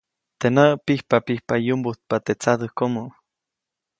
Teʼ 0.39 0.53
näʼ 0.55 0.71
pijpapijpa 0.85 1.53
yumbujtpa 1.67 2.15
teʼ 2.25 2.37
tsadäjkomo. 2.41 3.03